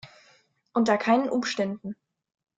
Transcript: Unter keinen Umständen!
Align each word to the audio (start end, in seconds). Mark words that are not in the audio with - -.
Unter 0.73 0.97
keinen 0.97 1.29
Umständen! 1.29 1.95